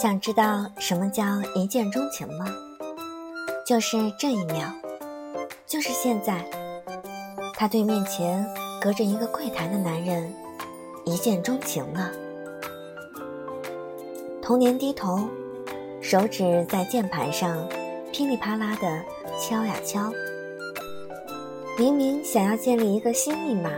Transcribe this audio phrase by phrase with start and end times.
[0.00, 2.46] 想知道什么叫一见钟情吗？
[3.66, 4.70] 就是这一秒，
[5.66, 6.44] 就是现在，
[7.54, 8.46] 他对面前
[8.80, 10.32] 隔着一个柜台的男人
[11.04, 12.12] 一见钟情了。
[14.40, 15.28] 童年低头，
[16.00, 17.66] 手指在键盘上
[18.12, 19.04] 噼里啪啦的
[19.40, 20.12] 敲呀敲。
[21.78, 23.68] 明明想要建立一个新密码，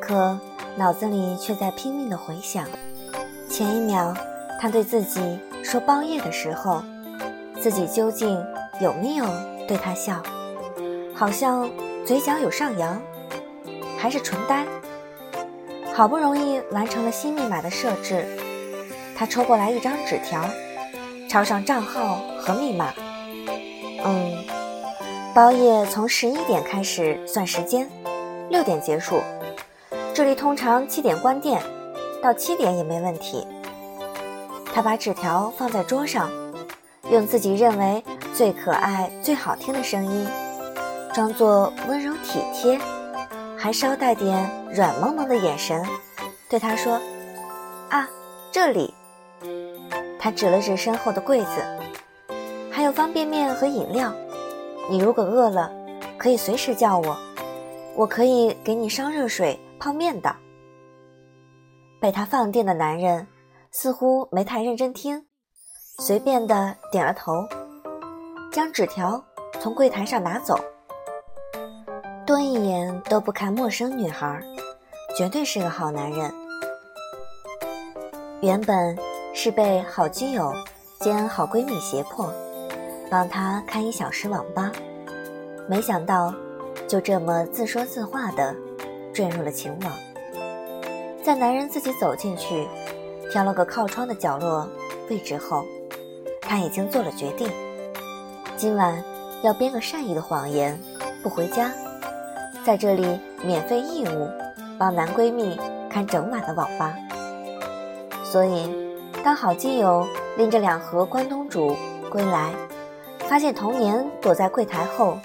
[0.00, 0.38] 可
[0.76, 2.64] 脑子里却在拼命的回想，
[3.50, 4.14] 前一秒
[4.60, 5.20] 他对自己
[5.64, 6.80] 说包夜的时候，
[7.60, 8.40] 自己究竟
[8.80, 9.26] 有没有
[9.66, 10.22] 对他笑？
[11.12, 11.68] 好像
[12.06, 13.02] 嘴角有上扬，
[13.98, 14.64] 还是唇呆？
[15.92, 18.24] 好不容易完成了新密码的设置。
[19.16, 20.48] 他抽过来一张纸条，
[21.28, 22.94] 抄上账号和密码。
[24.04, 24.41] 嗯，
[25.34, 27.88] 包夜从十一点开始算时间，
[28.50, 29.22] 六点结束。
[30.12, 31.62] 这里通常七点关店，
[32.22, 33.46] 到七点也没问题。
[34.74, 36.30] 他把纸条放在桌上，
[37.10, 40.28] 用自己认为最可爱、最好听的声音，
[41.14, 42.78] 装作温柔体贴，
[43.56, 45.82] 还稍带点软萌萌的眼神，
[46.50, 47.00] 对他说
[47.88, 48.06] ：“啊，
[48.50, 48.92] 这里。”
[50.20, 51.64] 他指了指身后的柜子，
[52.70, 54.12] 还有方便面和饮料。
[54.92, 55.72] 你如果饿了，
[56.18, 57.16] 可以随时叫我，
[57.96, 60.36] 我可以给你烧热水泡面的。
[61.98, 63.26] 被他放电的男人
[63.70, 65.24] 似乎没太认真听，
[66.00, 67.32] 随便的点了头，
[68.52, 69.24] 将纸条
[69.58, 70.60] 从柜台上拿走，
[72.26, 74.42] 多一眼都不看陌生女孩，
[75.16, 76.30] 绝对是个好男人。
[78.42, 78.94] 原本。
[79.34, 80.52] 是被好基友
[81.00, 82.30] 兼好闺蜜胁迫，
[83.12, 84.72] 帮他开一小时网吧，
[85.68, 86.32] 没想到
[86.88, 88.56] 就这么自说自话的
[89.12, 89.92] 坠入了情网。
[91.22, 92.66] 在男人自己走进去，
[93.30, 94.66] 挑了个靠窗的角落
[95.10, 95.62] 位置后，
[96.40, 97.50] 他已经做了决定：
[98.56, 99.04] 今晚
[99.42, 100.80] 要编个善意的谎言，
[101.22, 101.70] 不回家，
[102.64, 104.26] 在这里免费义务
[104.78, 105.60] 帮男闺蜜
[105.90, 106.96] 看整晚的网吧。
[108.24, 108.74] 所以。
[109.24, 110.04] 当好基友
[110.36, 111.76] 拎着两盒关东煮
[112.10, 112.52] 归来，
[113.32, 115.16] 发现童年躲在柜台后，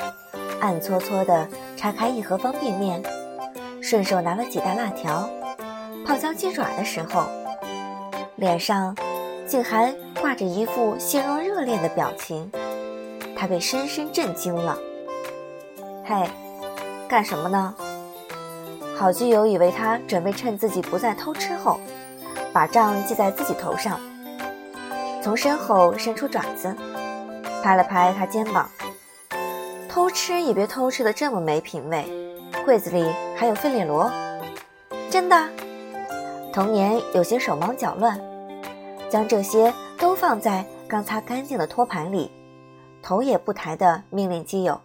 [0.61, 1.45] 暗搓搓地
[1.75, 3.03] 拆开一盒方便面，
[3.81, 5.29] 顺手拿了几袋辣条、
[6.05, 7.25] 泡椒鸡爪的时候，
[8.37, 8.95] 脸上
[9.45, 12.49] 竟还挂着一副心若热恋的表情，
[13.35, 14.77] 他被深深震惊了。
[16.05, 16.29] 嘿，
[17.09, 17.75] 干什么呢？
[18.95, 21.77] 好基友以为他准备趁自己不在偷吃后。
[22.53, 23.99] 把账记在自己头上，
[25.21, 26.73] 从身后伸出爪子，
[27.67, 28.69] 拍了拍他肩膀。
[29.89, 32.07] 偷吃也别偷吃的这么没品位，
[32.63, 34.09] 柜子里还有费列罗。
[35.09, 35.35] 真的？
[36.53, 38.17] 童年有些手忙脚乱，
[39.09, 42.31] 将这些都放在刚擦干净的托盘里，
[43.03, 44.79] 头也不抬的命令基友：“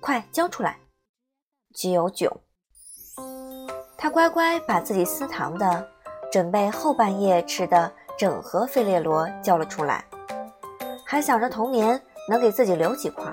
[0.00, 0.78] 快交出来！”
[1.76, 2.34] 基友囧，
[3.98, 5.86] 他乖乖把自己私藏的。
[6.32, 10.04] 准备后半夜吃的整盒费列罗交了出来，
[11.04, 13.24] 还想着童年能给自己留几块，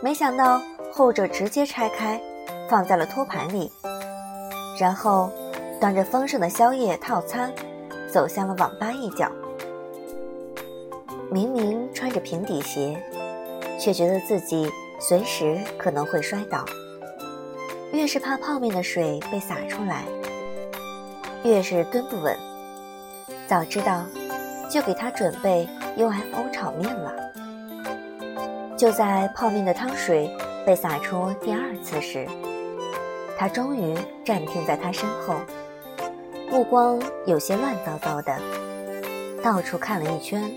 [0.00, 0.60] 没想到
[0.92, 2.20] 后者直接拆开，
[2.68, 3.72] 放在了托盘里，
[4.78, 5.30] 然后
[5.80, 7.52] 端着丰盛的宵夜套餐，
[8.08, 9.30] 走向了网吧一角。
[11.28, 13.02] 明明穿着平底鞋，
[13.80, 16.64] 却觉得自己随时可能会摔倒，
[17.92, 20.04] 越是怕泡面的水被洒出来。
[21.42, 22.36] 越是蹲不稳，
[23.48, 24.04] 早知道
[24.70, 27.31] 就给他准备 UFO 炒面了。
[28.82, 30.28] 就在泡面的汤水
[30.66, 32.26] 被洒出第二次时，
[33.38, 35.36] 他终于站定在他身后，
[36.50, 38.36] 目光有些乱糟糟的，
[39.40, 40.52] 到处看了一圈，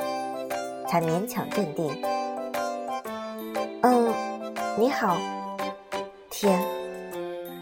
[0.89, 2.01] 才勉强镇定。
[3.83, 4.11] 嗯，
[4.75, 5.17] 你好。
[6.31, 6.59] 天，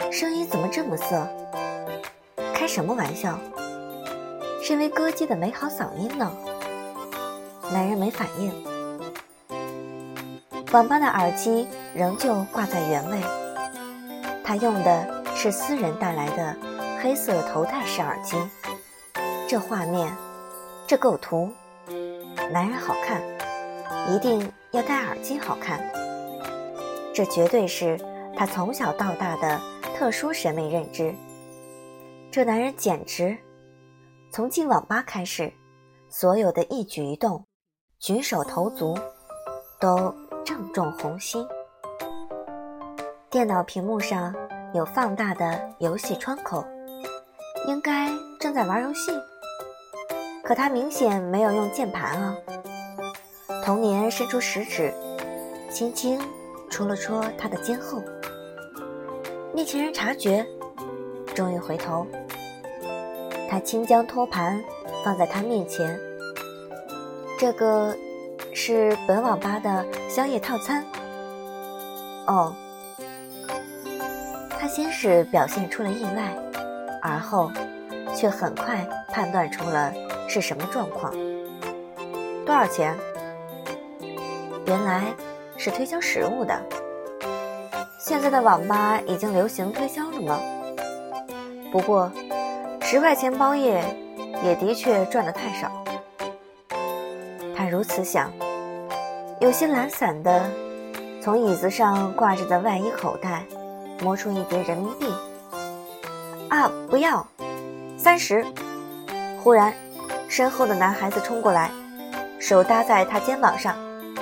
[0.09, 1.27] 声音怎么这么涩？
[2.53, 3.37] 开什么玩笑？
[4.63, 6.31] 身为歌姬的美好嗓音呢？
[7.73, 8.72] 男人没反应。
[10.73, 13.21] 网吧的耳机仍旧挂在原位，
[14.43, 16.57] 他用的是私人带来的
[16.99, 18.35] 黑色头戴式耳机。
[19.47, 20.11] 这画面，
[20.87, 21.51] 这构图，
[22.51, 23.21] 男人好看，
[24.11, 25.79] 一定要戴耳机好看。
[27.13, 27.95] 这绝对是
[28.35, 29.61] 他从小到大的
[29.95, 31.13] 特殊审美认知。
[32.31, 33.37] 这男人简直，
[34.31, 35.53] 从进网吧开始，
[36.09, 37.45] 所有的一举一动、
[37.99, 38.97] 举手投足，
[39.79, 40.11] 都
[40.45, 41.45] 正中红心。
[43.29, 44.33] 电脑屏幕上
[44.73, 46.63] 有放大的游戏窗口，
[47.67, 48.09] 应该
[48.39, 49.11] 正在玩游戏。
[50.43, 52.35] 可他明显没有用键盘啊。
[53.63, 54.93] 童年伸出食指，
[55.69, 56.19] 轻轻
[56.69, 58.01] 戳了戳他的肩后。
[59.53, 60.45] 面前人察觉，
[61.33, 62.05] 终于回头。
[63.49, 64.61] 他轻将托盘
[65.03, 65.97] 放在他面前。
[67.39, 67.95] 这个
[68.53, 70.83] 是本网吧的宵夜套餐。
[72.27, 72.55] 哦。
[74.59, 76.33] 他先是表现出了意外，
[77.01, 77.51] 而后
[78.15, 79.93] 却很快判断出了
[80.29, 81.11] 是什么状况。
[82.45, 82.95] 多少钱？
[84.65, 85.03] 原来
[85.57, 86.57] 是推销食物的。
[87.99, 90.39] 现在的网吧已经流行推销了吗？
[91.69, 92.09] 不过，
[92.81, 93.83] 十块钱包夜
[94.43, 95.82] 也的确赚得太少。
[97.55, 98.31] 他如此想，
[99.39, 100.49] 有些懒散的
[101.21, 103.43] 从椅子上挂着的外衣口袋
[104.01, 105.05] 摸出一叠人民币。
[106.49, 107.25] 啊，不要，
[107.97, 108.45] 三十！
[109.43, 109.73] 忽然，
[110.27, 111.71] 身后的男孩子冲过来，
[112.39, 113.75] 手搭在他肩膀上。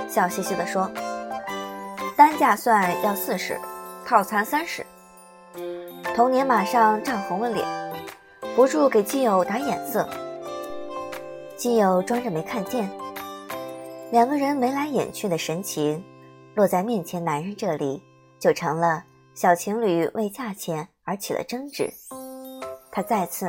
[0.10, 0.92] 笑嘻嘻地说
[2.18, 3.58] ：“单价算要四十，
[4.06, 4.86] 套餐三十。”
[6.16, 7.66] 童年马上涨红了脸，
[8.56, 10.08] 不住给基友打眼色。
[11.56, 12.90] 基友装着没看见。
[14.12, 16.04] 两个人眉来眼去的神情，
[16.54, 18.04] 落在面前男人这里，
[18.40, 19.02] 就成了
[19.34, 21.90] 小情侣为价钱而起了争执。
[22.92, 23.48] 他再次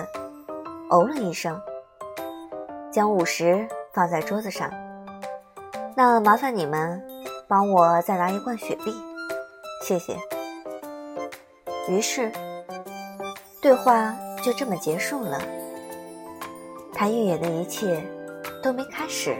[0.89, 1.61] 哦了一声，
[2.93, 4.71] 将五十放在桌子上。
[5.97, 7.03] 那麻烦你们
[7.49, 8.95] 帮我再拿一罐雪碧，
[9.83, 10.17] 谢谢。
[11.89, 12.31] 于是，
[13.61, 15.43] 对话就这么结束了。
[16.95, 18.01] 他预演的一切
[18.63, 19.37] 都没开始，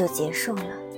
[0.00, 0.89] 就结束了。